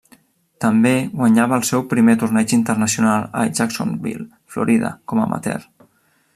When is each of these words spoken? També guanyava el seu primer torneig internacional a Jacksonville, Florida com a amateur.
També 0.63 0.93
guanyava 1.19 1.59
el 1.61 1.67
seu 1.69 1.83
primer 1.91 2.15
torneig 2.23 2.55
internacional 2.57 3.29
a 3.43 3.45
Jacksonville, 3.61 4.29
Florida 4.55 4.95
com 5.13 5.23
a 5.25 5.31
amateur. 5.31 5.65